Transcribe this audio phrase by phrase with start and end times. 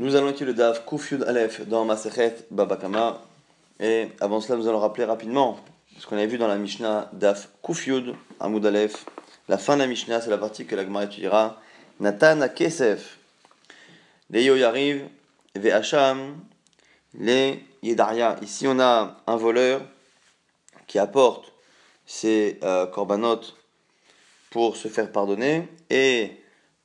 [0.00, 3.20] Nous allons étudier le Daf Kufyud Aleph dans Masechet Babakama.
[3.80, 5.58] Et avant cela, nous allons rappeler rapidement
[5.98, 9.06] ce qu'on avait vu dans la Mishnah Daf Kufyud Amud Aleph.
[9.48, 11.60] La fin de la Mishnah, c'est la partie que la Gemara étudiera.
[11.98, 13.18] Nathan Kesef.
[14.30, 15.04] Les Yoyariv,
[15.56, 16.36] Ve'asham,
[17.14, 18.36] les Yedaria.
[18.40, 19.80] Ici, on a un voleur
[20.86, 21.52] qui apporte
[22.06, 23.40] ses euh, korbanot
[24.50, 26.40] pour se faire pardonner et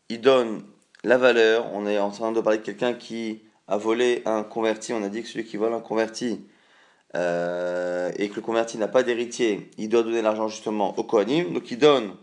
[0.09, 0.63] il donne
[1.03, 4.93] la valeur, on est en train de parler de quelqu'un qui a volé un converti,
[4.93, 6.41] on a dit que celui qui vole un converti
[7.15, 11.53] euh, et que le converti n'a pas d'héritier, il doit donner l'argent justement au Kohanim,
[11.53, 12.15] donc il donne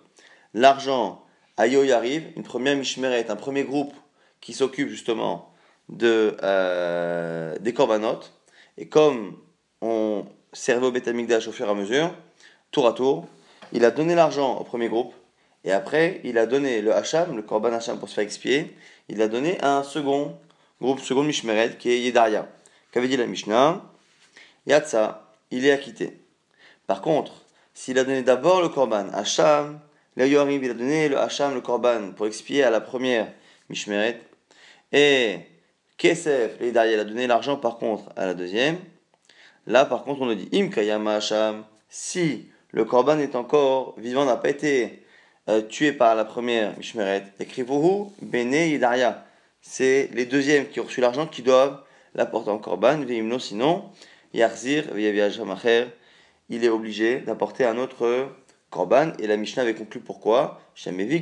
[0.55, 1.25] l'argent
[1.57, 3.95] à Yoyariv, une première Mishmeret, un premier groupe
[4.41, 5.53] qui s'occupe justement
[5.89, 8.33] de, euh, des corbanotes,
[8.79, 9.37] et comme
[9.83, 12.15] on servait au Betamikdash au fur et à mesure,
[12.71, 13.27] tour à tour,
[13.73, 15.15] il a donné l'argent au premier groupe,
[15.65, 18.75] et après, il a donné le Hacham, le Korban Hacham pour se faire expier,
[19.09, 20.39] il a donné un second
[20.81, 22.49] groupe, second Mishmeret, qui est Yedaria.
[22.93, 23.83] Qu'avait dit la Mishnah?
[24.67, 26.19] Yatsa, il est acquitté.
[26.87, 27.45] Par contre,
[27.75, 29.81] s'il a donné d'abord le Korban Hacham,
[30.17, 33.31] là il a donné le Hacham, le Korban, pour expier à la première
[33.69, 34.21] Mishmeret,
[34.93, 35.41] et
[35.99, 38.79] Kesef, Yedaria, il a donné l'argent par contre à la deuxième.
[39.67, 44.25] Là, par contre, on nous dit Im Kayama Hacham, si le Korban est encore vivant,
[44.25, 45.00] n'a pas été
[45.51, 49.27] euh, tué par la première Mishmeret, écrivez-vous Bene Yidaria.
[49.61, 51.83] C'est les deuxièmes qui ont reçu l'argent qui doivent
[52.15, 53.05] l'apporter en Korban,
[53.41, 53.91] sinon,
[54.33, 54.85] Yarzir,
[56.49, 58.29] il est obligé d'apporter un autre
[58.71, 59.11] Korban.
[59.19, 60.61] Et la Mishnah avait conclu pourquoi?
[60.77, 61.19] Celui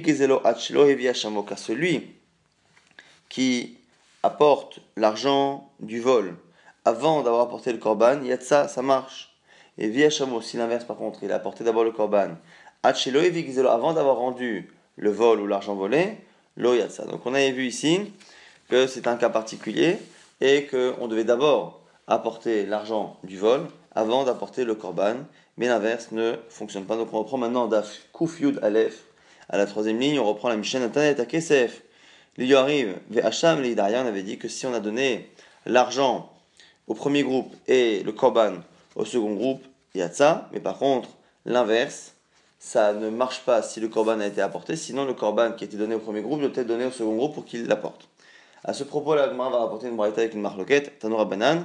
[3.31, 3.79] qui
[4.23, 6.37] apporte l'argent du vol
[6.85, 9.35] avant d'avoir apporté le Korban, Yatsa, ça marche.
[9.79, 12.37] Et via Shamo, si l'inverse par contre, il a apporté d'abord le Korban
[12.83, 16.17] avant d'avoir rendu le vol ou l'argent volé,
[16.89, 17.05] ça.
[17.05, 18.01] Donc on avait vu ici
[18.69, 19.99] que c'est un cas particulier
[20.41, 25.17] et qu'on devait d'abord apporter l'argent du vol avant d'apporter le korban,
[25.57, 26.97] mais l'inverse ne fonctionne pas.
[26.97, 29.05] Donc on reprend maintenant Daf Kuf Yud Aleph
[29.49, 31.83] à la troisième ligne, on reprend la Mishnah Internet à Kesef.
[32.37, 35.31] L'Iyo arrive, Hacham, on avait dit que si on a donné
[35.67, 36.31] l'argent
[36.87, 38.59] au premier groupe et le korban
[38.95, 41.09] au second groupe, il y a ça, mais par contre,
[41.47, 42.15] l'inverse,
[42.59, 45.67] ça ne marche pas si le korban a été apporté, sinon le korban qui a
[45.67, 48.09] été donné au premier groupe doit être donné au second groupe pour qu'il l'apporte.
[48.65, 51.65] À ce propos, la va rapporter une braïta avec une marloquette, Tanoura Banan,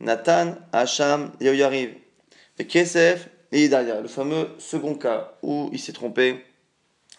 [0.00, 1.94] Nathan, Hacham, Yoyariv,
[2.58, 6.44] et Kesef et Idalia, le fameux second cas où il s'est trompé,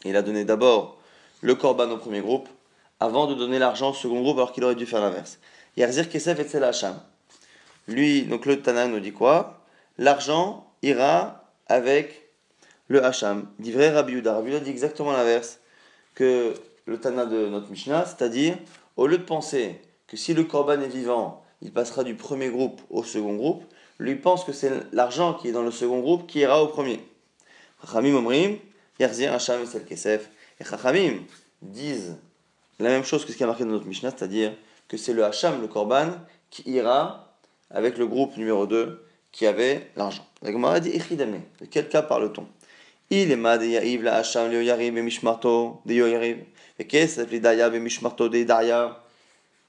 [0.05, 0.97] il a donné d'abord
[1.41, 2.47] le korban au premier groupe,
[2.99, 5.39] avant de donner l'argent au second groupe alors qu'il aurait dû faire l'inverse.
[5.77, 6.99] Yarzir Kesef et Hacham.
[7.87, 9.61] Lui, donc le Tana nous dit quoi?
[9.97, 12.18] L'argent ira avec
[12.89, 13.47] le Hacham.
[13.59, 14.33] Dit vrai Rabbi Yuda.
[14.33, 15.59] Rabbi dit exactement l'inverse
[16.15, 16.53] que
[16.85, 18.57] le Tana de notre Mishnah, c'est-à-dire,
[18.97, 22.81] au lieu de penser que si le Korban est vivant, il passera du premier groupe
[22.89, 23.63] au second groupe,
[23.99, 26.99] lui pense que c'est l'argent qui est dans le second groupe qui ira au premier.
[27.81, 28.57] Chachamim Omrim,
[28.99, 30.29] Yarzir Hacham et Kesef.
[30.59, 31.19] Et Chachamim
[31.61, 32.17] disent
[32.79, 34.53] la même chose que ce qui a marqué dans notre Mishnah, c'est-à-dire
[34.87, 36.11] que c'est le Hacham, le Korban,
[36.49, 37.35] qui ira
[37.69, 40.25] avec le groupe numéro 2 qui avait l'argent.
[40.41, 42.47] La Gemara dit De quel cas parle-t-on?
[43.09, 46.43] Il est mad ya'iv la hacham le yarib et mishmarto de yoyariv.
[46.77, 49.03] Et qu'est-ce que l'idaya et mishmarto de daya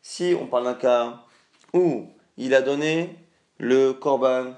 [0.03, 1.25] Si on parle d'un cas
[1.73, 2.07] où
[2.37, 3.11] il a donné
[3.59, 4.55] le korban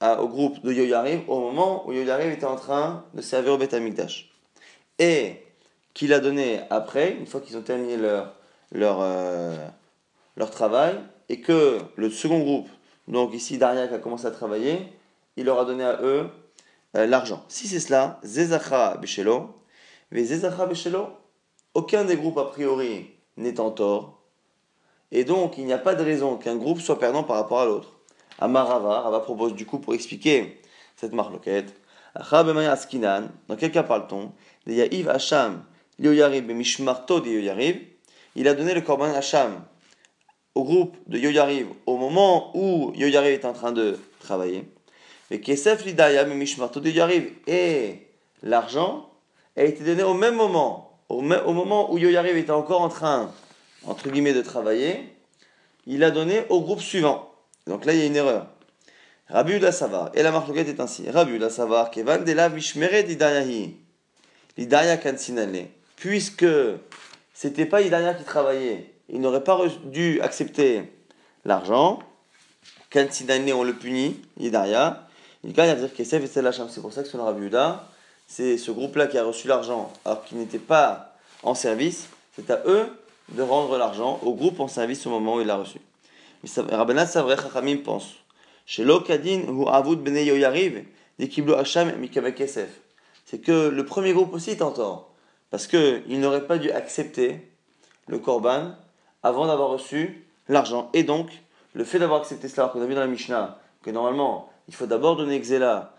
[0.00, 4.30] au groupe de Yoyariv au moment où Yoyariv était en train de servir au Betamikdash.
[4.98, 5.42] Et
[5.94, 8.34] qu'il a donné après, une fois qu'ils ont terminé leur,
[8.70, 9.56] leur, euh,
[10.36, 10.94] leur travail,
[11.28, 12.68] et que le second groupe,
[13.08, 14.78] donc ici Daria qui a commencé à travailler,
[15.36, 16.28] il leur a donné à eux
[16.96, 17.44] euh, l'argent.
[17.48, 19.62] Si c'est cela, Zezacha Beshelo,
[20.10, 21.08] mais Zezacha Beshelo,
[21.74, 24.22] aucun des groupes a priori n'est en tort,
[25.10, 27.66] et donc il n'y a pas de raison qu'un groupe soit perdant par rapport à
[27.66, 27.94] l'autre.
[28.38, 30.60] Amarava, Rava propose du coup pour expliquer
[30.96, 31.74] cette marloquette,
[32.14, 34.32] Askinan, dans quel cas parle-t-on?
[34.66, 35.64] Yahiv Hacham,
[35.98, 37.78] Yoyarib, Mishmarto de Yoyarib,
[38.36, 39.64] il a donné le korban Hacham
[40.54, 44.68] au groupe de Yoyarib au moment où Yoyarib est en train de travailler.
[45.30, 47.32] Et Kesef Lidaya y arrive.
[47.46, 48.06] Et
[48.42, 49.10] l'argent
[49.56, 53.32] a été donné au même moment, au, moment où Yoyariv était encore en train,
[53.84, 55.12] entre guillemets, de travailler,
[55.86, 57.30] il a donné au groupe suivant.
[57.66, 58.46] Donc là, il y a une erreur.
[59.28, 61.10] Rabbi Uda Savar, et la marque est ainsi.
[61.10, 63.76] Rabbi Uda Savar, Kevan de la Mishmere d'Idayahi,
[64.56, 65.66] l'Idaya Kansinale.
[65.96, 66.46] Puisque
[67.34, 70.84] c'était pas Idaya qui travaillait, il n'aurait pas dû accepter
[71.44, 71.98] l'argent.
[72.88, 75.07] Kansinale, on le punit, Idaya.
[75.44, 77.50] Il gagne à dire Kesef et C'est pour ça que selon Rabbi
[78.26, 82.08] c'est ce groupe-là qui a reçu l'argent alors qu'il n'était pas en service.
[82.36, 82.86] C'est à eux
[83.30, 85.80] de rendre l'argent au groupe en service au moment où il l'a reçu.
[86.70, 88.14] Rabbanat Savre Chachamim pense
[88.66, 90.84] chez l'Okadin ou Avud Bene Yoyariv,
[91.18, 92.68] Dikiblo Hacham Mikabekesef.
[93.24, 95.10] C'est que le premier groupe aussi est en tort.
[95.50, 97.50] Parce qu'il n'aurait pas dû accepter
[98.06, 98.72] le Korban
[99.22, 100.90] avant d'avoir reçu l'argent.
[100.92, 101.30] Et donc,
[101.72, 104.86] le fait d'avoir accepté cela, qu'on a vu dans la Mishnah, que normalement, il faut
[104.86, 105.94] d'abord donner Xéla,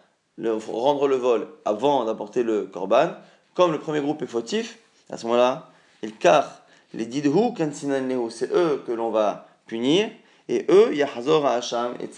[0.68, 3.10] rendre le vol avant d'apporter le Korban,
[3.56, 4.80] comme le premier groupe est fautif,
[5.10, 5.70] à ce moment-là,
[6.04, 6.62] il car
[6.94, 10.10] les Didhu Kansinan c'est eux que l'on va punir,
[10.48, 12.10] et eux, Yahazor Hacham et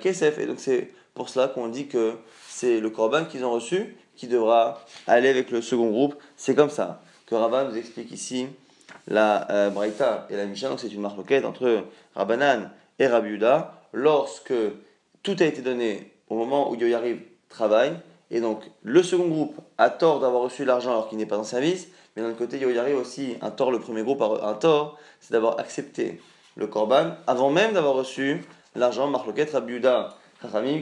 [0.00, 0.38] Kesef.
[0.38, 2.14] Et donc c'est pour cela qu'on dit que
[2.48, 6.14] c'est le Korban qu'ils ont reçu qui devra aller avec le second groupe.
[6.36, 8.46] C'est comme ça que Ravan nous explique ici
[9.08, 10.68] la euh, Braïta et la Mishnah.
[10.68, 12.70] Donc c'est une marloquette entre Rabbanan
[13.00, 13.38] et Rabbi
[13.92, 14.52] lorsque
[15.24, 17.96] tout a été donné au moment où Yoyariv travaille.
[18.30, 21.44] Et donc le second groupe a tort d'avoir reçu l'argent alors qu'il n'est pas en
[21.44, 21.88] service.
[22.14, 25.58] Mais d'un côté, Yoyariv aussi un tort, le premier groupe a un tort, c'est d'avoir
[25.58, 26.20] accepté
[26.54, 28.44] le korban avant même d'avoir reçu
[28.76, 30.14] l'argent Marloket Rabiuda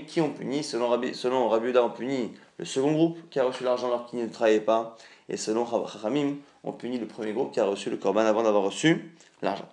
[0.06, 3.86] qui ont puni, selon selon Rabiuda, ont puni le second groupe qui a reçu l'argent
[3.86, 4.96] alors qu'il ne travaillait pas,
[5.28, 8.64] et selon Chachamim, ont puni le premier groupe qui a reçu le korban avant d'avoir
[8.64, 9.68] reçu l'argent.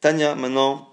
[0.00, 0.88] Tania, maintenant,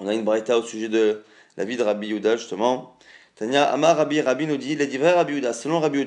[0.00, 1.22] on a une braïta au sujet de
[1.56, 2.96] la vie de Rabbi Yuda, justement.
[3.36, 6.04] Tania, Amar Rabbi, Rabbi nous dit, les divers Rabbi Yuda, selon Rabbi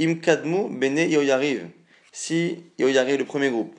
[0.00, 1.68] Im Kadmu Bene Yoyariv.
[2.12, 3.74] Si Yoyariv, le premier groupe,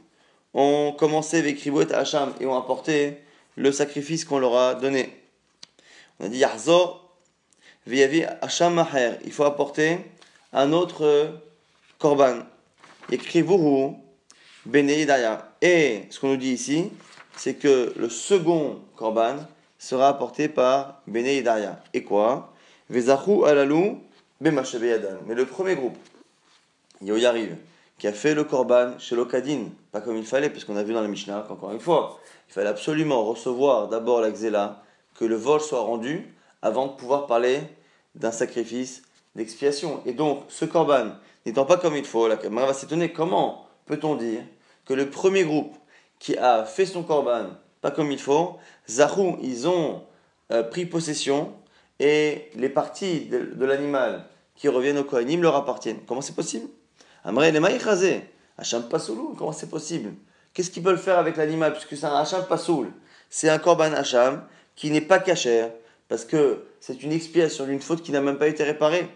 [0.54, 3.18] ont commencé avec Ribot Hacham et ont apporté
[3.56, 5.14] le sacrifice qu'on leur a donné.
[6.20, 7.06] On a dit Yahzor,
[7.88, 9.18] Viyavi Hacham Maher.
[9.26, 10.00] Il faut apporter
[10.54, 11.42] un autre
[12.00, 12.40] korban.
[13.12, 14.02] Écrivez-vous
[14.66, 14.90] Bene
[15.62, 16.90] Et ce qu'on nous dit ici,
[17.36, 19.36] c'est que le second korban
[19.78, 21.44] sera apporté par Bene
[21.94, 22.54] Et quoi?
[22.90, 24.00] Vezachu alalou
[24.42, 25.98] Mais le premier groupe,
[27.02, 27.58] il y arrive
[27.98, 30.94] qui a fait le korban chez l'Okadin, pas comme il fallait, parce qu'on a vu
[30.94, 32.20] dans la Mishnah qu'encore une fois,
[32.50, 34.84] il fallait absolument recevoir d'abord la xéla,
[35.18, 37.62] que le vol soit rendu, avant de pouvoir parler
[38.16, 39.04] d'un sacrifice
[39.36, 40.02] d'expiation.
[40.06, 41.12] Et donc, ce korban
[41.46, 43.14] n'étant pas comme il faut, la caméra va s'étonner.
[43.14, 44.42] Comment peut-on dire
[44.86, 45.76] que le premier groupe
[46.20, 47.48] qui a fait son korban
[47.86, 48.58] pas comme il faut,
[48.90, 50.02] Zahou, ils ont
[50.52, 51.54] euh, pris possession
[52.00, 56.00] et les parties de, l'animal qui reviennent au Kohanim leur appartiennent.
[56.08, 56.68] Comment c'est possible?
[57.24, 58.24] Amrei les maïchazé.
[58.58, 60.14] Hacham pasoulou, comment c'est possible?
[60.52, 61.74] Qu'est-ce qu'ils veulent faire avec l'animal?
[61.74, 62.92] Puisque c'est un Hacham pasoul.
[63.30, 64.44] C'est un korban Hacham
[64.76, 65.70] qui n'est pas cachère,
[66.08, 69.08] parce que c'est une expiation d'une faute qui n'a même pas été réparée.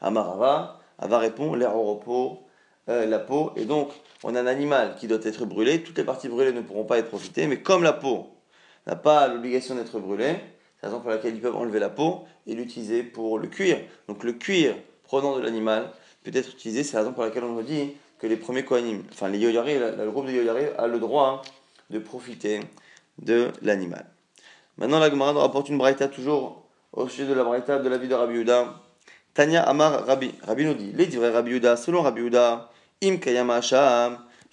[0.00, 2.42] Amarava, Ava répond l'air au repos,
[2.88, 3.90] euh, la peau, et donc
[4.24, 5.82] on a un animal qui doit être brûlé.
[5.82, 8.28] Toutes les parties brûlées ne pourront pas être profitées, mais comme la peau
[8.86, 10.36] n'a pas l'obligation d'être brûlée,
[10.76, 13.78] c'est la raison pour laquelle ils peuvent enlever la peau et l'utiliser pour le cuir.
[14.08, 14.74] Donc le cuir
[15.04, 15.90] provenant de l'animal
[16.24, 16.82] peut être utilisé.
[16.84, 19.78] C'est la raison pour laquelle on nous dit que les premiers Kohanim, enfin les Yoyari,
[19.78, 21.42] le groupe de Yoyari a le droit
[21.90, 22.60] de profiter
[23.18, 24.06] de l'animal.
[24.78, 27.98] Maintenant, la Gemara nous rapporte une braïta toujours au sujet de la braïta de la
[27.98, 28.44] vie de Rabbi.
[29.34, 30.32] Tanya Amar Rabbi.
[30.42, 32.30] Rabbi nous dit, les vrais Rabbi selon Rabbi
[33.02, 33.18] Im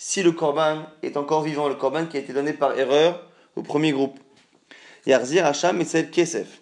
[0.01, 3.21] si le korban est encore vivant, le korban qui a été donné par erreur
[3.55, 4.17] au premier groupe.
[5.05, 6.61] Yarzir Hacham et Kesef.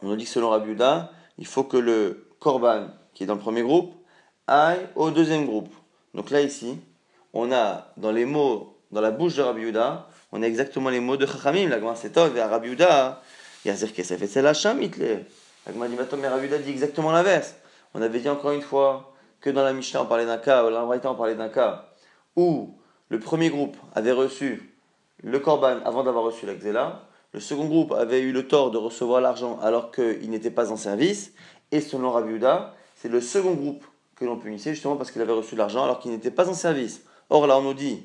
[0.00, 3.34] On nous dit que selon Rabbi Yuda, il faut que le korban qui est dans
[3.34, 3.94] le premier groupe,
[4.46, 5.72] aille au deuxième groupe.
[6.14, 6.78] Donc là, ici,
[7.32, 11.00] on a dans les mots, dans la bouche de Rabbi Yuda, on a exactement les
[11.00, 11.68] mots de Chachamim.
[11.68, 13.22] La Gemara c'est vers Rabbi Yuda,
[13.64, 15.18] Yazir Kesef et la Hitler.
[15.66, 17.54] La Gemara dit, mais dit exactement l'inverse.
[17.94, 19.11] On avait dit encore une fois
[19.42, 21.88] que dans la Mishnah, on parlait d'un cas, ou dans la on parlait d'un cas
[22.36, 22.74] où
[23.08, 24.72] le premier groupe avait reçu
[25.22, 27.02] le korban avant d'avoir reçu la Xéla.
[27.32, 30.76] Le second groupe avait eu le tort de recevoir l'argent alors qu'il n'était pas en
[30.76, 31.32] service.
[31.72, 33.84] Et selon Rabbi Yuda, c'est le second groupe
[34.16, 37.02] que l'on punissait justement parce qu'il avait reçu l'argent alors qu'il n'était pas en service.
[37.28, 38.02] Or là on nous dit,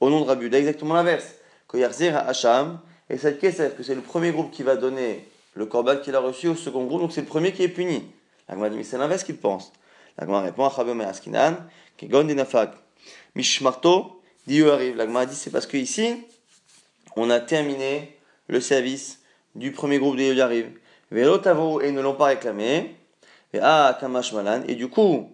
[0.00, 1.34] au nom de Rabbi exactement l'inverse,
[1.68, 5.66] que Yarzir Hacham, et cette Kesef, que c'est le premier groupe qui va donner le
[5.66, 8.10] korban qu'il a reçu au second groupe, donc c'est le premier qui est puni.
[8.48, 9.72] La c'est l'inverse qu'il pense.
[10.18, 11.56] La répond à Askinan,
[11.96, 12.74] Kegon Dinafak.
[13.34, 14.96] Mishmarto, Dieu arrive.
[14.96, 16.24] La dit, c'est parce que ici,
[17.16, 18.16] on a terminé
[18.48, 19.20] le service
[19.54, 20.70] du premier groupe de Yariv.
[21.10, 22.96] Velotavo, et ne l'ont pas réclamé.
[23.60, 24.62] Ah, Malan.
[24.66, 25.30] Et du coup,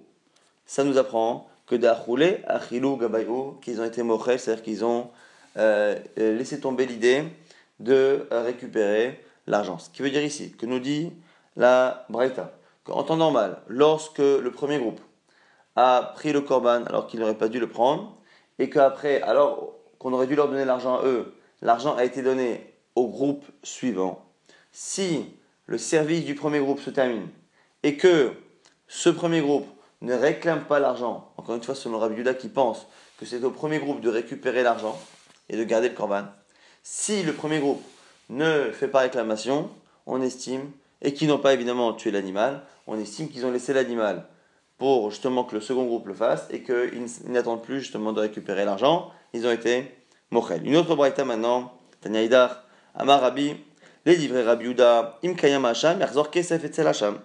[0.67, 5.11] ça nous apprend que d'Achoulé, Achilou, Gabayou, qu'ils ont été mochel, c'est-à-dire qu'ils ont
[5.57, 7.25] euh, laissé tomber l'idée
[7.79, 9.79] de récupérer l'argent.
[9.79, 11.13] Ce qui veut dire ici, que nous dit
[11.57, 12.53] la Braïta,
[12.85, 15.01] qu'en temps normal, lorsque le premier groupe
[15.77, 18.17] a pris le korban alors qu'il n'aurait pas dû le prendre,
[18.59, 22.75] et qu'après, alors qu'on aurait dû leur donner l'argent à eux, l'argent a été donné
[22.95, 24.25] au groupe suivant.
[24.73, 25.27] Si
[25.67, 27.29] le service du premier groupe se termine
[27.83, 28.33] et que
[28.89, 29.67] ce premier groupe
[30.03, 32.87] ne réclame pas l'argent, encore une fois selon Rabbi Yuda qui pense
[33.19, 34.99] que c'est au premier groupe de récupérer l'argent
[35.49, 36.25] et de garder le corban.
[36.83, 37.83] Si le premier groupe
[38.31, 39.71] ne fait pas réclamation,
[40.07, 40.71] on estime,
[41.03, 44.27] et qu'ils n'ont pas évidemment tué l'animal, on estime qu'ils ont laissé l'animal
[44.79, 48.65] pour justement que le second groupe le fasse et qu'ils n'attendent plus justement de récupérer
[48.65, 49.11] l'argent.
[49.33, 49.95] Ils ont été
[50.31, 50.67] mochel.
[50.67, 52.65] Une autre braïta maintenant, Tanya
[52.95, 53.35] Amar
[54.07, 57.19] les livrets Rabbi Uda, Im Kayam Hacham, Yarzor Kesef et Hacham.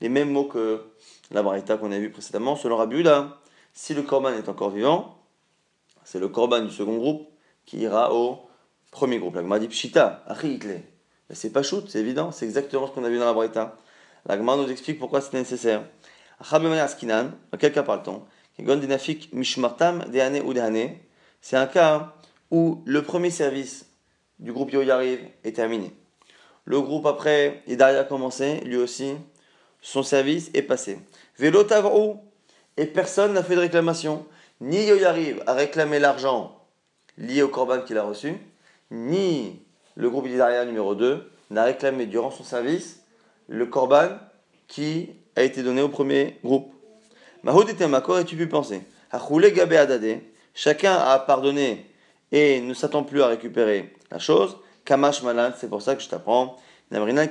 [0.00, 0.82] Les mêmes mots que
[1.30, 3.04] la braïta qu'on a vu précédemment, selon Rabbi.
[3.72, 5.18] Si le korban est encore vivant,
[6.02, 7.28] c'est le korban du second groupe
[7.64, 8.48] qui ira au
[8.90, 9.36] premier groupe.
[9.36, 10.58] La dit Pshita, Achi
[11.30, 13.76] c'est pas shoot, c'est évident, c'est exactement ce qu'on a vu dans la braïta.
[14.26, 15.82] La nous explique pourquoi c'est nécessaire.
[16.50, 18.22] Dans quel cas parle-t-on?
[21.40, 22.14] C'est un cas
[22.50, 23.86] où le premier service
[24.38, 25.92] du groupe Yoyariv est terminé.
[26.64, 29.14] Le groupe après, Idaria a commencé, lui aussi,
[29.80, 30.98] son service est passé.
[31.38, 31.64] Vélo
[32.76, 34.26] et personne n'a fait de réclamation.
[34.60, 36.58] Ni Yoyariv a réclamé l'argent
[37.16, 38.36] lié au corban qu'il a reçu,
[38.90, 39.60] ni
[39.98, 43.02] le groupe Idaria numéro 2 n'a réclamé durant son service
[43.48, 44.10] le corban
[44.68, 46.72] qui a été donné au premier groupe.
[47.42, 48.82] Mahoud était et tu peux penser?
[50.54, 51.86] Chacun a pardonné
[52.30, 54.58] et ne s'attend plus à récupérer la chose.
[54.84, 56.56] Kamash Malan, c'est pour ça que je t'apprends.
[56.92, 57.24] Namrina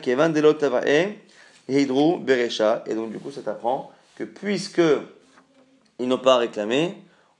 [1.69, 2.83] Hidru Beresha.
[2.87, 4.81] Et donc, du coup, ça t'apprend que puisque
[5.99, 6.97] ils n'ont pas réclamé,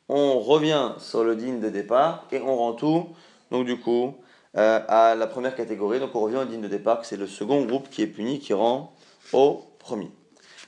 [0.08, 3.10] on revient sur le digne de départ et on rend tout.
[3.52, 4.16] Donc, du coup,
[4.58, 6.00] euh, à la première catégorie.
[6.00, 8.54] Donc, on revient au digne de départ, c'est le second groupe qui est puni, qui
[8.54, 8.94] rend
[9.34, 10.10] au premier.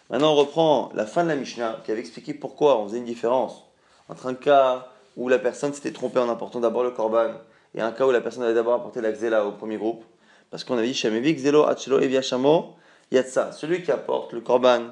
[0.09, 3.05] Maintenant, on reprend la fin de la Mishnah qui avait expliqué pourquoi on faisait une
[3.05, 3.65] différence
[4.07, 7.31] entre un cas où la personne s'était trompée en apportant d'abord le korban
[7.75, 10.03] et un cas où la personne avait d'abord apporté la xéla au premier groupe.
[10.49, 12.75] Parce qu'on avait dit Shamevi, Xelo, Achelo, Eviachamo,
[13.11, 13.51] Yatsa.
[13.51, 14.87] Celui qui apporte le korban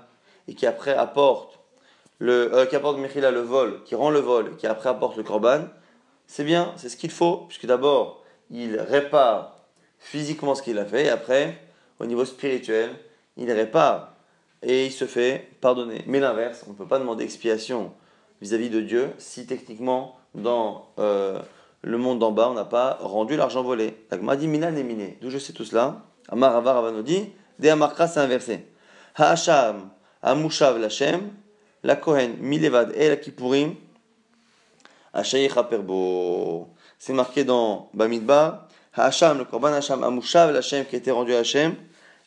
[0.48, 1.60] et qui après apporte
[2.20, 5.18] le, euh, qui apporte Mechila, le vol, qui rend le vol, et qui après apporte
[5.18, 5.66] le korban,
[6.26, 9.58] c'est bien, c'est ce qu'il faut, puisque d'abord, il répare
[10.00, 11.60] physiquement ce qu'il a fait, et après,
[12.00, 12.92] au niveau spirituel,
[13.38, 14.14] il répare
[14.64, 16.04] et il se fait pardonner.
[16.08, 17.94] Mais l'inverse, on ne peut pas demander expiation
[18.42, 21.40] vis-à-vis de Dieu si techniquement dans euh,
[21.82, 23.96] le monde d'en bas on n'a pas rendu l'argent volé.
[24.12, 25.18] La dit Mina miné.
[25.22, 26.04] D'où je sais tout cela?
[26.30, 28.66] Amar Avar Avanodi, De Amarkra c'est inversé.
[29.16, 29.90] Ha'asham,
[30.22, 31.30] Amushav Lachem,
[31.84, 33.76] la Kohen, Milevad et la Kippurim,
[35.70, 36.68] Perbo.
[37.00, 38.68] C'est marqué dans Bamidbar.
[38.94, 41.76] Ha'asham, le Korban Hasham, Amushav Lachem qui a été rendu à Hachem.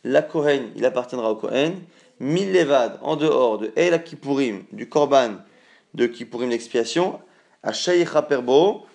[0.05, 1.75] La Kohen, il appartiendra au Kohen
[2.21, 5.39] mille levad en dehors de El Kippurim, du Korban
[5.95, 7.19] de Kippurim d'expiation,
[7.63, 7.73] à
[8.23, 8.87] Perbo,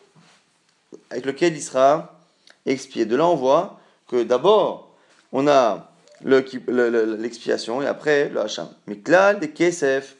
[1.09, 2.21] avec lequel il sera
[2.65, 3.05] expié.
[3.05, 4.95] De là, on voit que d'abord,
[5.31, 5.91] on a
[6.23, 8.69] l'expiation et après le Hacham.
[8.87, 10.15] Mais Klal de Kesef,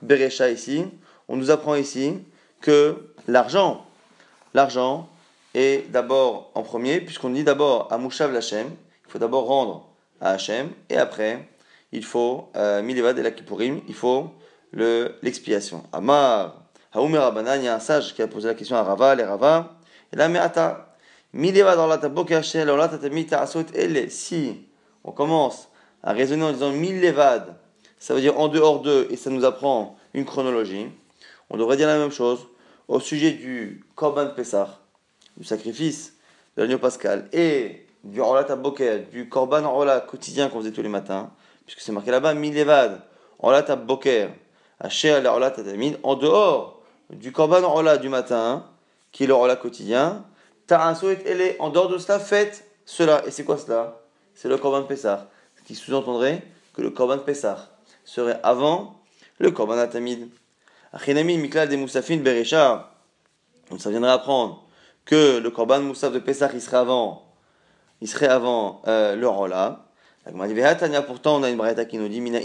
[0.00, 0.86] Berecha ici,
[1.28, 2.18] on nous apprend ici
[2.60, 3.83] que l'argent,
[4.54, 5.08] l'argent
[5.54, 8.68] est d'abord en premier, puisqu'on dit d'abord à Mouchav l'Hachem,
[9.06, 9.88] il faut d'abord rendre
[10.20, 11.46] à Hachem, et après
[11.92, 14.30] il faut, euh, Milevad et la Kippurim, il faut
[14.72, 15.84] l'expiation.
[15.92, 19.14] Amar, Haoumer Abanan, il y a un sage qui a posé la question à Rava,
[19.14, 19.76] les Rava,
[20.12, 20.96] et là, Me'ata,
[21.32, 24.10] Milevad dans la taboka shel, la tatamita asot elle.
[24.10, 24.66] Si
[25.02, 25.68] on commence
[26.02, 27.56] à raisonner en disant Milevad,
[27.98, 30.86] ça veut dire en dehors d'eux, et ça nous apprend une chronologie,
[31.50, 32.46] on devrait dire la même chose
[32.88, 34.80] au sujet du Korban Pessah,
[35.36, 36.14] du sacrifice
[36.56, 38.46] de l'agneau pascal, et du Rolat
[39.10, 41.30] du Korban Rolat quotidien qu'on faisait tous les matins
[41.64, 43.00] puisque c'est marqué là-bas, Milevad,
[43.40, 44.30] Olat Boker,
[44.80, 48.66] Asher Olat Adamid, en dehors du Korban Ola du matin,
[49.12, 50.24] qui est le Ola quotidien,
[50.66, 53.22] Ta'asouet est en dehors de cela, faites cela.
[53.26, 54.00] Et c'est quoi cela?
[54.34, 55.28] C'est le Korban Pessah.
[55.58, 57.68] Ce qui sous-entendrait que le Korban Pessah
[58.04, 58.98] serait avant
[59.38, 60.28] le Korban Atamid.
[60.94, 62.92] Achinami Miklal de Moussafin Berecha.
[63.68, 64.64] Donc ça viendrait apprendre
[65.04, 67.34] que le Korban Moussaf de Pessah, il serait avant,
[68.00, 69.86] il serait avant euh, le Rola.
[71.06, 72.38] Pourtant, on a une braïta qui nous dit Mina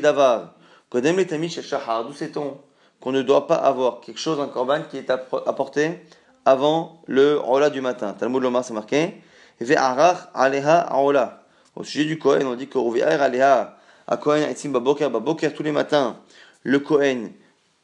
[0.00, 0.54] davar.
[0.90, 2.04] Kodem le shahar.
[2.04, 2.58] D'où sait-on
[3.00, 6.00] qu'on ne doit pas avoir quelque chose, un korban qui est apporté
[6.44, 8.14] avant le rola du matin?
[8.18, 9.20] Talmud Lomar, c'est marqué
[9.60, 11.42] Ve'arach aleha aola.
[11.74, 13.76] Au sujet du Kohen, on dit que aleha
[14.06, 16.16] a Kohen etzim baboker, baboker tous les matins.
[16.62, 17.32] Le Kohen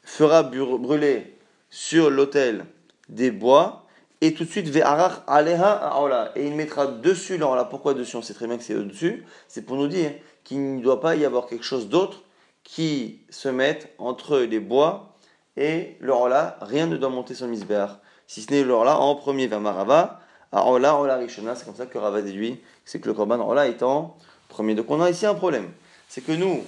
[0.05, 1.37] fera brûler
[1.69, 2.65] sur l'autel
[3.09, 3.85] des bois
[4.21, 8.33] et tout de suite ve'arach aleha et il mettra dessus là Pourquoi dessus On sait
[8.33, 9.25] très bien que c'est au-dessus.
[9.47, 10.11] C'est pour nous dire
[10.43, 12.23] qu'il ne doit pas y avoir quelque chose d'autre
[12.63, 15.15] qui se mette entre les bois
[15.57, 16.57] et le rola.
[16.61, 17.99] Rien ne doit monter sur le misbéar.
[18.25, 20.21] Si ce n'est le rola en premier vers Marava,
[20.51, 21.55] Aola, Rola Rishona.
[21.55, 24.15] C'est comme ça que Rava déduit c'est que le korban est en
[24.47, 24.75] premier.
[24.75, 25.71] Donc on a ici un problème.
[26.07, 26.63] C'est que nous,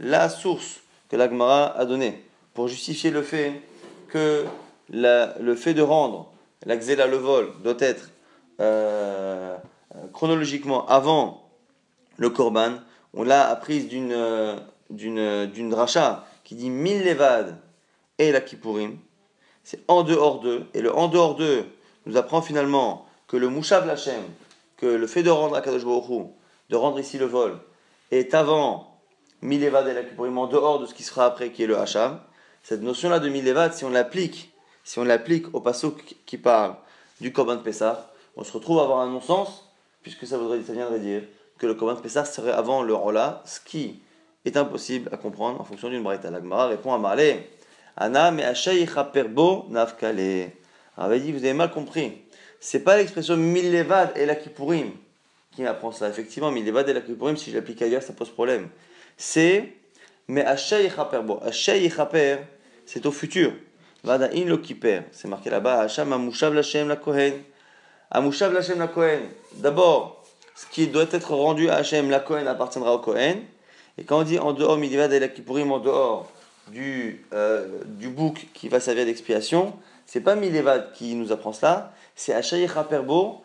[0.00, 3.62] la source que l'Agmara a donnée pour justifier le fait
[4.08, 4.44] que
[4.90, 6.32] le fait de rendre
[6.64, 8.10] la le vol, doit être
[8.60, 9.56] euh,
[10.12, 11.48] chronologiquement avant
[12.16, 12.72] le korban,
[13.14, 14.16] on l'a apprise d'une
[14.90, 17.58] d'une d'une dracha qui dit mille levad
[18.18, 18.98] et la kippurim,
[19.62, 21.66] c'est en dehors d'eux, et le en dehors d'eux
[22.06, 24.22] nous apprend finalement que le Mouchav Lachem,
[24.76, 27.58] que le fait de rendre à Kadosh de rendre ici le vol,
[28.10, 28.98] est avant
[29.42, 32.20] Milevad et la Kippurim, en dehors de ce qui sera après, qui est le Hacham.
[32.68, 34.52] Cette notion-là de Milevad, si on l'applique,
[34.84, 35.96] si on l'applique au passo
[36.26, 36.74] qui parle
[37.18, 39.72] du Korban de Pessah, on se retrouve à avoir un non-sens,
[40.02, 41.22] puisque ça, voudrait, viendrait dire
[41.56, 44.02] que le Korban de Pessah serait avant le Rola, ce qui
[44.44, 46.30] est impossible à comprendre en fonction d'une braïta.
[46.30, 47.48] L'Agmara répond à Marley,
[47.96, 50.50] Ana me perbo nafkale.
[50.98, 52.18] avait dit, vous avez mal compris.
[52.60, 54.90] C'est pas l'expression milevad et la kippurim
[55.52, 56.10] qui m'apprend ça.
[56.10, 58.68] Effectivement, milevad et la kippurim, si je l'applique ailleurs, ça pose problème.
[59.16, 59.72] C'est
[60.28, 60.44] mais
[61.24, 61.90] Bon, Hachay
[62.88, 63.52] c'est au futur.
[64.02, 64.14] Lo.
[65.12, 65.80] C'est marqué là-bas.
[65.82, 67.34] Hacham amushav lachem la kohen.
[68.10, 69.20] Amushav lachem la kohen.
[69.56, 70.24] D'abord,
[70.56, 73.42] ce qui doit être rendu à Hachem, la kohen appartiendra au kohen.
[73.98, 76.32] Et quand on dit en dehors milevad et la en dehors
[76.68, 79.74] du, euh, du bouc qui va servir d'expiation,
[80.06, 83.42] c'est pas Milevad qui nous apprend cela, c'est Achaïcha Perbo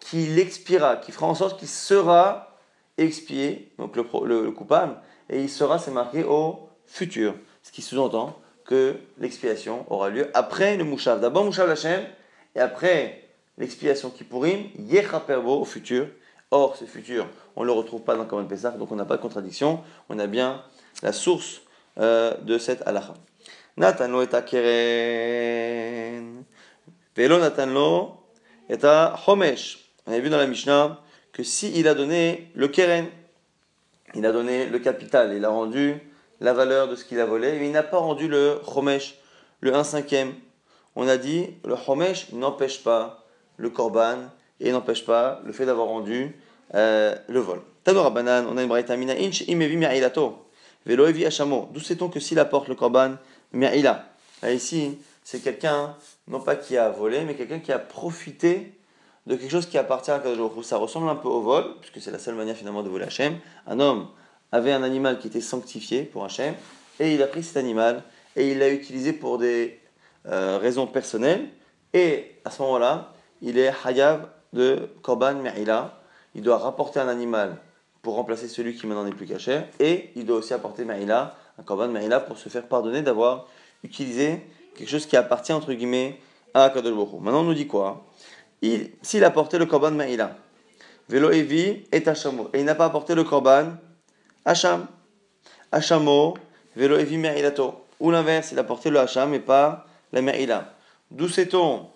[0.00, 2.58] qui l'expira, qui fera en sorte qu'il sera
[2.98, 4.96] expié, donc le, le, coupable,
[5.30, 7.34] et il sera, c'est marqué au futur.
[7.62, 11.20] Ce qui sous-entend que l'expiation aura lieu après le Mouchav.
[11.20, 12.04] D'abord Mouchav Lachem,
[12.54, 13.24] et après
[13.58, 16.08] l'expiation qui pourrime, Yecha Perbo au futur.
[16.50, 17.26] Or, ce futur,
[17.56, 19.80] on ne le retrouve pas dans Kaman Pesach, donc on n'a pas de contradiction.
[20.10, 20.62] On a bien
[21.02, 21.62] la source
[21.98, 23.14] euh, de cette halakha.
[23.76, 26.44] Natanlo et keren.
[27.16, 28.18] Velo natanlo
[28.68, 28.76] et
[29.26, 29.78] homesh.
[30.06, 31.00] On a vu dans la Mishnah
[31.32, 33.06] que si il a donné le keren,
[34.14, 36.02] il a donné le capital, il a rendu
[36.42, 39.14] la valeur de ce qu'il a volé, mais il n'a pas rendu le homesh,
[39.60, 40.34] le 1 cinquième.
[40.96, 43.24] On a dit le homesh n'empêche pas
[43.56, 44.18] le korban
[44.60, 46.36] et n'empêche pas le fait d'avoir rendu
[46.74, 47.62] euh, le vol.
[47.84, 50.44] Tanora banan, on a une braïta mina inch imevi mi'ailato.
[50.84, 51.68] Veloevi Hachamo.
[51.72, 53.12] D'où sait-on que s'il apporte le korban,
[53.52, 54.04] Mi'ila
[54.44, 55.94] Ici, c'est quelqu'un,
[56.26, 58.72] non pas qui a volé, mais quelqu'un qui a profité
[59.28, 62.10] de quelque chose qui appartient à Kadosh Ça ressemble un peu au vol, puisque c'est
[62.10, 63.38] la seule manière finalement de voler Hachem.
[63.68, 64.08] Un homme
[64.52, 66.54] avait un animal qui était sanctifié pour Hachem,
[67.00, 68.02] et il a pris cet animal
[68.36, 69.80] et il l'a utilisé pour des
[70.26, 71.48] euh, raisons personnelles.
[71.92, 75.98] Et à ce moment-là, il est hayav de korban Mi'ila.
[76.34, 77.58] Il doit rapporter un animal
[78.02, 79.62] pour remplacer celui qui maintenant n'est plus caché.
[79.78, 83.46] Et il doit aussi apporter Maïla, un korban Maïla, pour se faire pardonner d'avoir
[83.84, 84.40] utilisé
[84.74, 86.18] quelque chose qui appartient entre guillemets
[86.54, 88.06] à Kadosh Maintenant on nous dit quoi?
[89.02, 90.36] S'il a apporté le korban Maïla,
[91.08, 93.72] Velo Evi et et il n'a pas apporté le korban
[94.44, 94.86] Hacham,
[95.70, 96.36] Hachamo,
[96.76, 97.84] Velo Evi Maïlato.
[98.00, 100.74] Ou l'inverse, il a apporté le Hacham et pas la Maïla.
[101.10, 101.88] D'où sait-on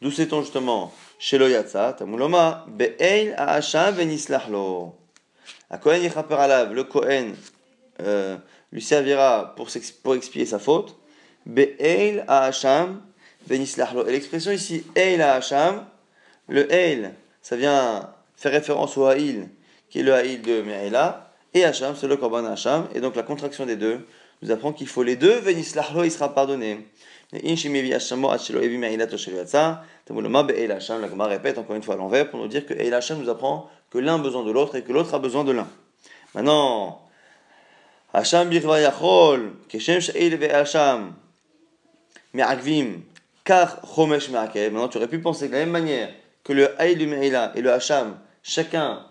[0.00, 4.96] D'où sait-on justement Shelo Yatsa, Tamuloma, Be'eil Ha'asham Venislachlo.
[5.70, 7.34] A Kohen Yechaper Alav, le Kohen
[8.00, 8.36] euh,
[8.72, 9.68] lui servira pour,
[10.02, 10.96] pour expier sa faute.
[11.46, 13.02] Be'eil Ha'asham
[13.46, 14.06] Venislachlo.
[14.06, 15.86] Et l'expression ici, Eil Ha'asham,
[16.48, 19.48] le Eil, ça vient faire référence au Ha'il,
[19.92, 23.22] qui est le Ha'il de Me'ela, et Hacham, c'est le Korban Hacham, et donc la
[23.22, 24.06] contraction des deux
[24.40, 26.88] nous apprend qu'il faut les deux, Venislachlo, il sera pardonné.
[27.30, 27.40] La
[30.78, 33.68] Gemara répète encore une fois à l'envers pour nous dire que Eil Hashem nous apprend
[33.90, 35.68] que l'un a besoin de l'autre et que l'autre a besoin de l'un.
[36.34, 37.02] Maintenant,
[38.14, 41.12] Hashem birva yachol, keshem she'il ve'Hasham,
[42.32, 43.02] me'akvim,
[43.44, 44.72] kar chomesh me'akev.
[44.72, 46.08] Maintenant, tu aurais pu penser de la même manière
[46.44, 49.06] que le Haïl du Me'ila et le Hacham, chacun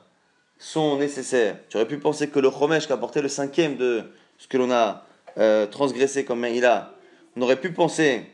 [0.62, 1.58] sont nécessaires.
[1.70, 4.04] Tu aurais pu penser que le chomesh qui a porté le cinquième de
[4.38, 5.06] ce que l'on a
[5.40, 6.94] euh, transgressé comme Me'ila,
[7.36, 8.28] on aurait pu penser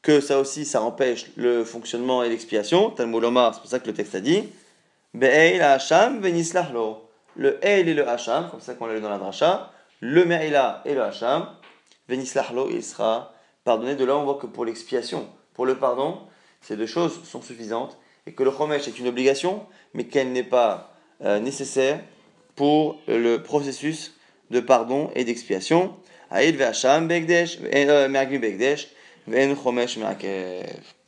[0.00, 2.88] que ça aussi, ça empêche le fonctionnement et l'expiation.
[2.90, 4.48] Talmud Omar, c'est pour ça que le texte a dit.
[5.12, 5.56] Le Eil
[7.90, 9.70] et le hacham, comme ça qu'on l'a lu dans la dracha.
[10.00, 11.48] Le Me'ila et le hacham,
[12.08, 13.94] il sera pardonné.
[13.94, 16.20] De là, on voit que pour l'expiation, pour le pardon,
[16.62, 20.42] ces deux choses sont suffisantes et que le chomesh est une obligation, mais qu'elle n'est
[20.42, 22.00] pas euh, nécessaire
[22.56, 24.14] pour le processus
[24.50, 25.94] de pardon et d'expiation.
[26.32, 26.52] Euh,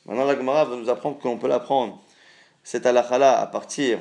[0.06, 2.00] Maintenant, la Gemara va nous apprendre qu'on peut l'apprendre,
[2.62, 3.98] cette halakha à partir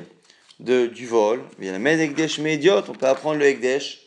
[0.60, 1.42] de, du vol.
[1.60, 4.02] On peut apprendre le Ekdesh,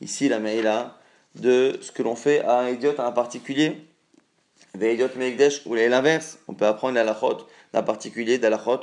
[0.00, 0.96] ici la Meila,
[1.34, 3.78] de ce que l'on fait à un idiot, à un particulier.
[4.74, 8.82] Ou l'inverse, on peut apprendre la halachot d'un particulier, d'halachot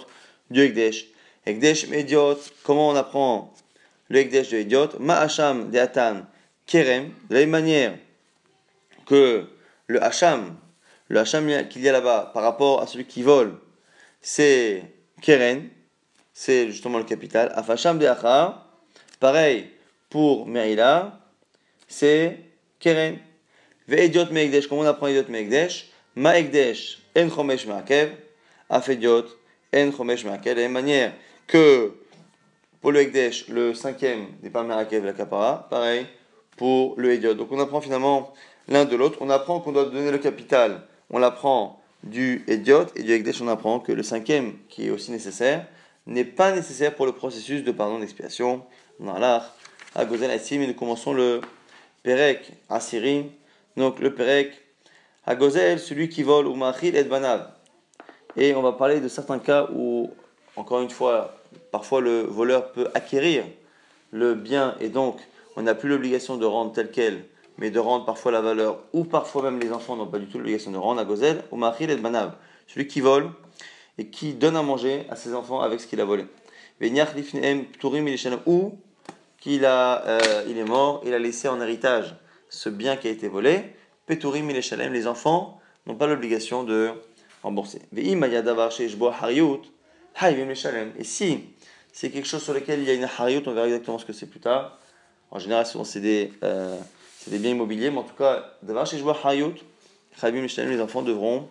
[0.49, 1.07] du Ekdesh.
[1.47, 3.53] Ekdesh Mediot, comment on apprend
[4.09, 6.25] le Ekdesh de idiot Ma'asham de Atan
[6.65, 7.93] Kerem, de la même manière
[9.05, 9.47] que
[9.87, 10.57] le Hacham
[11.07, 13.57] le Hacham qu'il y a là-bas par rapport à celui qui vole,
[14.21, 14.83] c'est
[15.21, 15.69] Keren,
[16.33, 17.51] c'est justement le capital.
[17.55, 18.07] Afasham de
[19.19, 19.69] pareil
[20.09, 21.19] pour Meila,
[21.87, 22.39] c'est
[22.79, 23.19] Keren.
[23.87, 28.09] Ve'ediot me'egdesh, comment on apprend Ediot me'egdesh Ma'egdesh en chomesh ma'akev,
[28.69, 29.25] afediot
[29.73, 30.55] en chomesh ma'akev.
[30.55, 31.13] De la même manière
[31.47, 31.93] que
[32.81, 36.05] pour le Egdesh, le cinquième n'est pas ma'akev la kapara, pareil
[36.57, 37.35] pour le Ediot.
[37.35, 38.33] Donc on apprend finalement
[38.67, 39.19] l'un de l'autre.
[39.21, 40.81] On apprend qu'on doit donner le capital.
[41.09, 45.11] On l'apprend du Ediot et du Egdesh, on apprend que le cinquième, qui est aussi
[45.11, 45.65] nécessaire,
[46.05, 48.63] n'est pas nécessaire pour le processus de pardon d'expiation.
[48.99, 49.55] Dans l'art,
[49.95, 51.41] à Gozel Assim, et nous commençons le
[52.03, 53.29] Perek Asirim.
[53.77, 54.51] Donc le Perek
[55.25, 57.51] à Gozel, celui qui vole, ou Machil et Banav.
[58.35, 60.09] Et on va parler de certains cas où,
[60.55, 61.36] encore une fois,
[61.71, 63.43] parfois le voleur peut acquérir
[64.11, 65.19] le bien et donc
[65.55, 67.25] on n'a plus l'obligation de rendre tel quel,
[67.57, 70.37] mais de rendre parfois la valeur, ou parfois même les enfants n'ont pas du tout
[70.37, 72.33] l'obligation de rendre à Gozel, ou Machil et Banav.
[72.67, 73.31] Celui qui vole
[73.97, 76.25] et qui donne à manger à ses enfants avec ce qu'il a volé.
[78.45, 78.77] Ou
[79.39, 82.15] qu'il a, euh, il est mort, il a laissé en héritage
[82.49, 83.73] ce bien qui a été volé.
[84.05, 86.91] Peturim les enfants n'ont pas l'obligation de
[87.41, 87.81] rembourser.
[90.19, 91.43] Et si
[91.93, 94.13] c'est quelque chose sur lequel il y a une hariyut, on verra exactement ce que
[94.13, 94.79] c'est plus tard.
[95.29, 96.77] En général, c'est des, euh,
[97.27, 99.55] des biens immobiliers, mais en tout cas, davar chez hariyut,
[100.23, 101.47] les enfants devront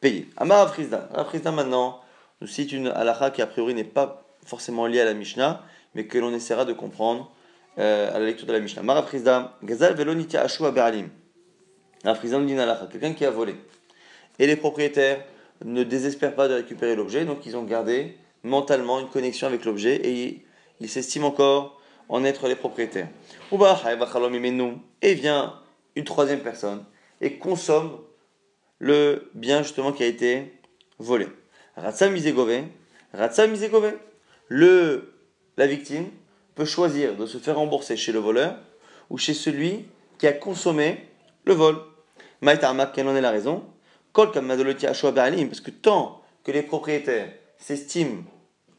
[0.00, 0.28] payer.
[0.36, 1.08] Amar Afrizda.
[1.14, 2.00] Afrizda maintenant
[2.40, 5.62] nous cite une halakha qui a priori n'est pas forcément liée à la Mishnah,
[5.94, 7.30] mais que l'on essaiera de comprendre
[7.78, 8.80] euh, à la lecture de la Mishnah.
[8.80, 9.56] Amar Afrizda.
[9.62, 11.08] Gazal velonitia ashua be'alim.
[12.04, 12.88] Afrizda nous dit une halakha.
[12.90, 13.54] Quelqu'un qui a volé.
[14.38, 15.24] Et les propriétaires
[15.64, 19.96] ne désespèrent pas de récupérer l'objet, donc ils ont gardé mentalement une connexion avec l'objet
[19.96, 20.44] et
[20.80, 23.08] ils s'estiment encore en être les propriétaires.
[25.02, 25.54] Et vient
[25.94, 26.84] une troisième personne
[27.20, 27.98] et consomme
[28.78, 30.52] le bien justement qui a été
[30.98, 31.28] volé.
[31.76, 32.62] Ratsa Misegove,
[34.48, 35.14] le,
[35.56, 36.06] la victime
[36.54, 38.56] peut choisir de se faire rembourser chez le voleur
[39.08, 39.86] ou chez celui
[40.18, 41.06] qui a consommé
[41.44, 41.76] le vol.
[42.40, 43.64] Maïtarmak, quelle en est la raison?
[44.12, 48.22] Parce que tant que les propriétaires s'estiment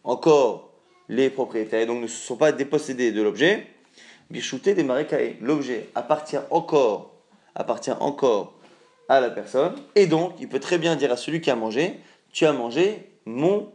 [0.04, 0.72] encore
[1.10, 3.68] les propriétaires, et donc ne se sont pas dépossédés de l'objet,
[4.30, 4.42] des
[5.42, 7.12] l'objet appartient encore,
[7.56, 8.54] appartient encore
[9.10, 12.00] à la personne, et donc il peut très bien dire à celui qui a mangé,
[12.32, 13.72] tu as mangé mon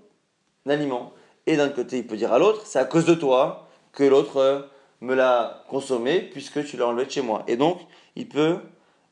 [0.66, 1.12] aliment.
[1.46, 4.68] Et d'un côté, il peut dire à l'autre, c'est à cause de toi que l'autre
[5.00, 7.44] me l'a consommé, puisque tu l'as enlevé de chez moi.
[7.46, 7.80] Et donc,
[8.16, 8.58] il peut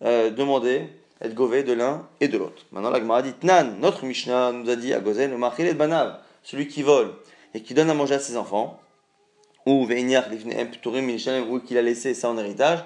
[0.02, 0.88] euh, demander,
[1.20, 2.64] être gové de l'un et de l'autre.
[2.72, 5.36] Maintenant, la Gemara dit, Nan, notre Mishnah nous a dit à Gozen, le
[5.68, 7.12] de banav, celui qui vole
[7.54, 8.80] et qui donne à manger à ses enfants,
[9.64, 12.84] ou ou qu'il a laissé ça en héritage,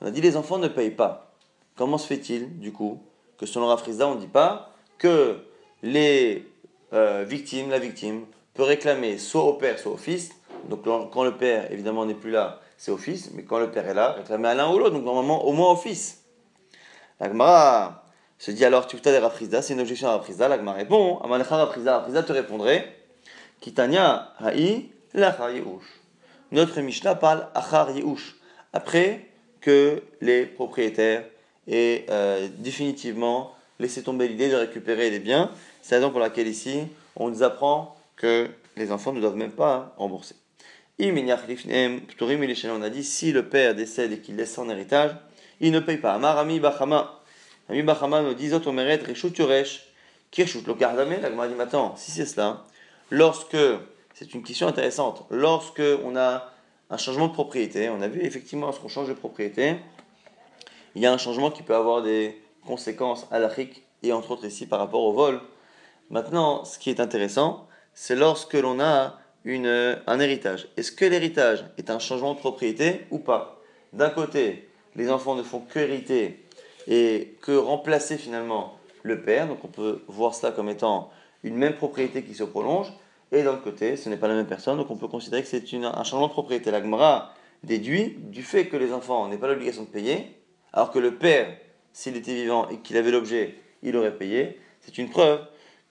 [0.00, 1.34] on a dit les enfants ne payent pas.
[1.76, 3.00] Comment se fait-il, du coup,
[3.38, 5.38] que selon Rafrizda, on ne dit pas que
[5.82, 6.46] les
[6.92, 10.30] euh, victimes, la victime, peut réclamer soit au père, soit au fils.
[10.68, 13.88] Donc quand le père, évidemment, n'est plus là, c'est au fils, mais quand le père
[13.88, 16.21] est là, réclamer à l'un ou l'autre, donc normalement au moins au fils.
[17.22, 18.02] La
[18.36, 20.48] se dit alors, tu des Rafrizda, c'est une objection à Rafrizda.
[20.48, 22.96] La Gemara répond, Amalecha Rafrizda, Rafrizda te répondrait,
[23.60, 25.50] Kitania ha'i lachar
[26.50, 28.34] Notre Mishnah parle achar yeush,
[28.72, 29.28] après
[29.60, 31.24] que les propriétaires
[31.68, 35.52] et euh, définitivement laisser tomber l'idée de récupérer les biens.
[35.80, 39.52] C'est la raison pour laquelle ici, on nous apprend que les enfants ne doivent même
[39.52, 40.34] pas rembourser.
[40.98, 45.12] On a dit si le père décède et qu'il laisse son héritage,
[45.60, 46.14] il ne paye pas.
[46.14, 47.20] Amar Bachama.
[47.68, 49.84] Ami Bachama nous dit Otomeret Reshut Yoresh.
[50.30, 51.20] Kirshut lo kardame.
[51.20, 52.64] La dit maintenant, si c'est cela,
[53.10, 53.56] lorsque,
[54.14, 56.50] c'est une question intéressante, lorsque on a
[56.90, 59.76] un changement de propriété, on a vu effectivement lorsqu'on change de propriété,
[60.94, 64.66] il y a un changement qui peut avoir des conséquences halachiques et entre autres ici
[64.66, 65.40] par rapport au vol.
[66.10, 70.68] Maintenant, ce qui est intéressant, c'est lorsque l'on a une, un héritage.
[70.76, 73.60] Est-ce que l'héritage est un changement de propriété ou pas?
[73.92, 76.44] D'un côté, les enfants ne font que hériter
[76.86, 81.10] et que remplacer finalement le père, donc on peut voir cela comme étant
[81.42, 82.92] une même propriété qui se prolonge,
[83.32, 85.74] et d'un côté, ce n'est pas la même personne, donc on peut considérer que c'est
[85.74, 86.70] un changement de propriété.
[86.70, 90.36] L'Agmara déduit du fait que les enfants n'aient pas l'obligation de payer,
[90.72, 91.56] alors que le père,
[91.92, 94.60] s'il était vivant et qu'il avait l'objet, il aurait payé.
[94.80, 95.40] C'est une preuve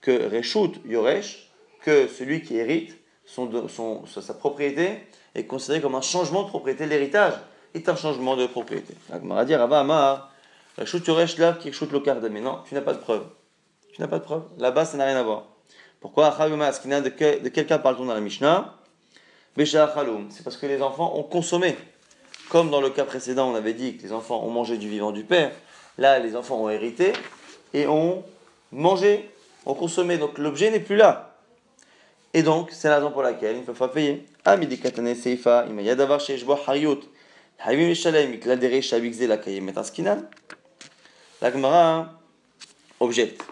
[0.00, 1.50] que Reshut Yoresh,
[1.82, 5.00] que celui qui hérite son, son, sa propriété,
[5.34, 6.86] est considéré comme un changement de propriété.
[6.86, 7.34] L'héritage
[7.74, 8.94] est un changement de propriété.
[9.10, 10.32] La dit Rava Amar,
[10.78, 12.28] Yoresh là qui Lokarde.
[12.30, 13.24] Mais non, tu n'as pas de preuve.
[13.92, 14.44] Tu n'as pas de preuve.
[14.58, 15.44] Là-bas, ça n'a rien à voir.
[16.00, 16.30] Pourquoi?
[16.30, 17.08] De
[17.48, 18.74] quel, cas parle-t-on dans la Mishnah
[19.56, 21.76] C'est parce que les enfants ont consommé.
[22.48, 25.12] Comme dans le cas précédent, on avait dit que les enfants ont mangé du vivant
[25.12, 25.52] du père,
[25.96, 27.12] là, les enfants ont hérité,
[27.72, 28.24] et ont
[28.72, 29.30] mangé,
[29.64, 30.18] ont consommé.
[30.18, 31.36] Donc l'objet n'est plus là.
[32.34, 34.26] Et donc, c'est la raison pour laquelle il ne faut pas payer.
[37.64, 37.70] La
[41.52, 42.20] Gemara
[42.98, 43.44] objecte.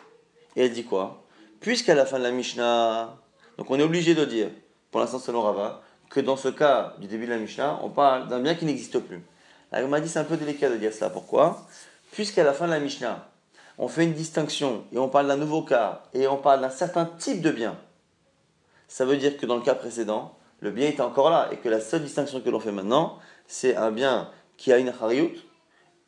[0.57, 1.23] Et elle dit quoi?
[1.61, 3.17] Puisqu'à la fin de la Mishnah,
[3.57, 4.49] donc on est obligé de dire,
[4.91, 8.27] pour l'instant selon Rava, que dans ce cas du début de la Mishnah, on parle
[8.27, 9.23] d'un bien qui n'existe plus.
[9.71, 11.11] La Gemara dit c'est un peu délicat de dire cela.
[11.11, 11.69] Pourquoi?
[12.11, 13.29] Puisqu'à la fin de la Mishnah,
[13.79, 17.05] on fait une distinction et on parle d'un nouveau cas et on parle d'un certain
[17.05, 17.79] type de bien,
[18.89, 21.69] ça veut dire que dans le cas précédent, le bien était encore là et que
[21.69, 25.35] la seule distinction que l'on fait maintenant, c'est un bien qui a une achariyut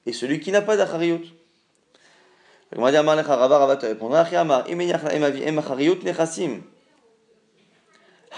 [0.07, 1.27] et celui qui n'a pas d'achariyut.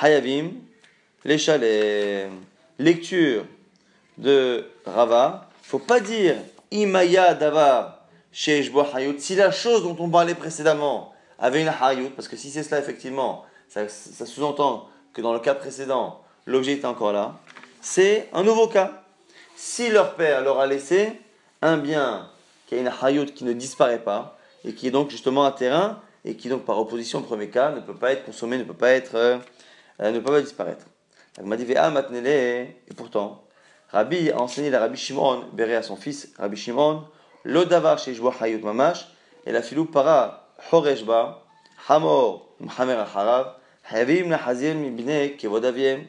[0.00, 0.52] Hayavim,
[2.78, 3.44] Lecture
[4.18, 6.36] de Rava, faut pas dire
[6.70, 8.68] Imaya Davar chez
[9.18, 12.80] Si la chose dont on parlait précédemment avait une Hayut, parce que si c'est cela
[12.80, 17.38] effectivement, ça, sous-entend que dans le cas précédent, l'objet était encore là,
[17.85, 19.05] c'est un nouveau cas.
[19.57, 21.12] Si leur père leur a laissé
[21.61, 22.31] un bien
[22.66, 26.01] qui a une Hayut qui ne disparaît pas, et qui est donc justement un terrain,
[26.25, 28.73] et qui donc par opposition au premier cas ne peut pas être consommé, ne peut
[28.73, 29.38] pas être, euh,
[30.01, 30.87] ne peut pas disparaître.
[31.38, 33.44] et pourtant,
[33.90, 37.05] Rabbi a enseigné la Rabbi Shimon, Béré à son fils, Rabbi Shimon,
[37.44, 39.09] Lodavar chez Hayut Mamash,
[39.44, 41.44] et la filou para Horeshba,
[41.87, 43.57] Hamor, Mhamer Acharav,
[43.90, 46.07] Havim Nahazim Mibne Kevodaviem.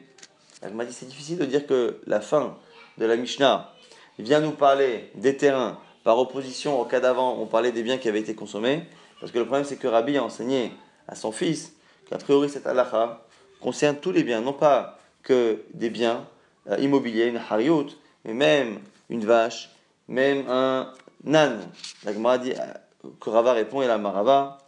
[0.70, 2.58] Dit c'est difficile de dire que la fin
[2.98, 3.74] de la Mishnah
[4.18, 8.08] vient nous parler des terrains par opposition au cas d'avant, on parlait des biens qui
[8.08, 8.84] avaient été consommés.
[9.20, 10.72] Parce que le problème, c'est que Rabbi a enseigné
[11.08, 11.74] à son fils
[12.10, 13.26] qu'a priori cette halakha
[13.60, 16.28] concerne tous les biens, non pas que des biens
[16.70, 17.88] euh, immobiliers, une hariout,
[18.24, 19.72] mais même une vache,
[20.08, 21.60] même un nan.
[22.04, 24.60] La Gemara dit euh, que Rava répond et la Marava,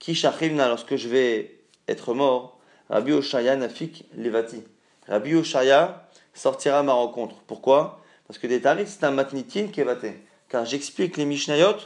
[0.00, 2.58] shachivna lorsque je vais être mort,
[2.90, 4.62] Rabbi Oshaya nafik levati.
[5.08, 7.36] Rabbi Oshaya sortira à ma rencontre.
[7.46, 8.00] Pourquoi?
[8.26, 10.22] Parce que des tarifs, c'est un matnitin kevaté.
[10.48, 11.76] Car j'explique les Mishnayot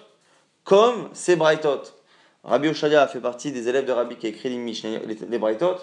[0.65, 1.83] comme ces Braithot.
[2.45, 5.01] Rabbi Oshaya fait partie des élèves de Rabbi qui a écrit les, Mishnayot,
[5.39, 5.77] Braithot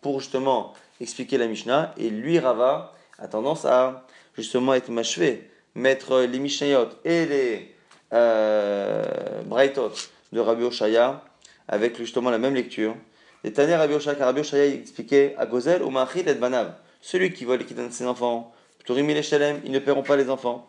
[0.00, 1.94] pour justement expliquer la Mishnah.
[1.96, 4.04] Et lui, Rava, a tendance à
[4.36, 7.74] justement être machevé, mettre les Mishnayot et les
[8.12, 9.04] euh,
[10.32, 11.22] de Rabbi Oshaya
[11.68, 12.94] avec justement la même lecture.
[13.44, 17.44] Les Taner Rabbi Oshaya, Rabbi Oshaya expliquait à Gozel, ou Machid et Banav, celui qui
[17.44, 18.52] vole et qui donne ses enfants,
[18.88, 20.68] ils ne paieront pas les enfants.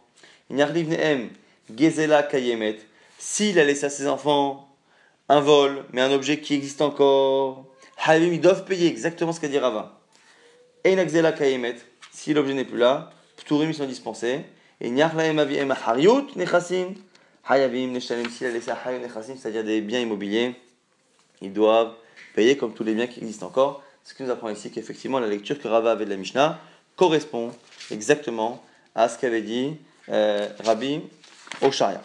[1.76, 2.78] Gezela Kayemet,
[3.18, 4.70] s'il a laissé à ses enfants
[5.30, 7.66] un vol, mais un objet qui existe encore,
[8.08, 10.00] ils doivent payer exactement ce qu'a dit Rava.
[10.84, 11.78] Einakzela Kayemet,
[12.12, 14.42] si l'objet n'est plus là, Pturim ils sont dispensés.
[14.82, 16.96] Et Nyachlaem Aviem Hariut Nechasim,
[17.48, 20.56] Hayavim Neshalem, s'il a laissé Hayut Nechasim, c'est-à-dire des biens immobiliers,
[21.42, 21.94] ils doivent
[22.34, 23.84] payer comme tous les biens qui existent encore.
[24.04, 26.60] Ce qui nous apprend ici qu'effectivement la lecture que Rava avait de la Mishnah
[26.96, 27.52] correspond
[27.92, 28.62] exactement
[28.96, 29.78] à ce qu'avait dit
[30.10, 31.02] euh, Rabbi
[31.62, 32.02] Oshaya.